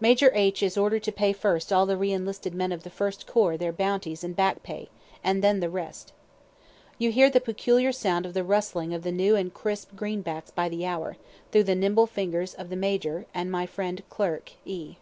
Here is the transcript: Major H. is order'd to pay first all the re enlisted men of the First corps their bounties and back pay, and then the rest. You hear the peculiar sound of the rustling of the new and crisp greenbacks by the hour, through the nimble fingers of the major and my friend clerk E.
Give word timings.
Major 0.00 0.30
H. 0.32 0.62
is 0.62 0.78
order'd 0.78 1.02
to 1.02 1.12
pay 1.12 1.34
first 1.34 1.70
all 1.70 1.84
the 1.84 1.98
re 1.98 2.10
enlisted 2.10 2.54
men 2.54 2.72
of 2.72 2.82
the 2.82 2.88
First 2.88 3.26
corps 3.26 3.58
their 3.58 3.72
bounties 3.74 4.24
and 4.24 4.34
back 4.34 4.62
pay, 4.62 4.88
and 5.22 5.44
then 5.44 5.60
the 5.60 5.68
rest. 5.68 6.14
You 6.96 7.12
hear 7.12 7.28
the 7.28 7.42
peculiar 7.42 7.92
sound 7.92 8.24
of 8.24 8.32
the 8.32 8.42
rustling 8.42 8.94
of 8.94 9.02
the 9.02 9.12
new 9.12 9.36
and 9.36 9.52
crisp 9.52 9.94
greenbacks 9.94 10.50
by 10.50 10.70
the 10.70 10.86
hour, 10.86 11.18
through 11.52 11.64
the 11.64 11.74
nimble 11.74 12.06
fingers 12.06 12.54
of 12.54 12.70
the 12.70 12.74
major 12.76 13.26
and 13.34 13.52
my 13.52 13.66
friend 13.66 14.02
clerk 14.08 14.52
E. 14.64 14.96